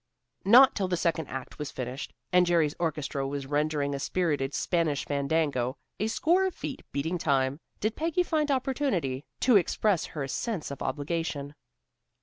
[0.45, 5.05] Not till the second act was finished, and Jerry's orchestra was rendering a spirited Spanish
[5.05, 10.71] fandango, a score of feet beating time, did Peggy find opportunity to express her sense
[10.71, 11.53] of obligation.